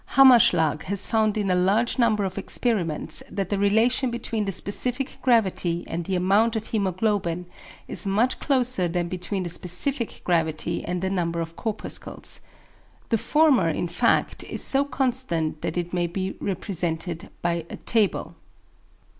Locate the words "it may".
15.77-16.07